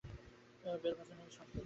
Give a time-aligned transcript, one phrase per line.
[0.81, 1.57] Bell বাজানোটাই সংকেত।